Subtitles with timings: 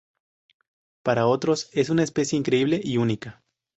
[1.03, 3.43] Para otros, es una pieza increíble y única.